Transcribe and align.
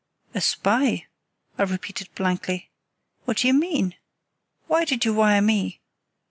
"A 0.33 0.41
spy!" 0.41 1.05
I 1.59 1.61
repeated 1.61 2.09
blankly. 2.15 2.71
"What 3.25 3.37
do 3.37 3.47
you 3.47 3.53
mean? 3.53 3.93
Why 4.65 4.83
did 4.83 5.05
you 5.05 5.13
wire 5.13 5.41
to 5.41 5.45
me? 5.45 5.79